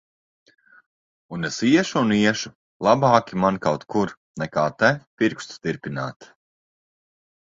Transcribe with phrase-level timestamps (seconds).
[1.35, 2.51] Un es iešu un iešu!
[2.87, 4.91] Labāki man kaut kur, nekā te,
[5.23, 6.31] pirkstus tirpināt.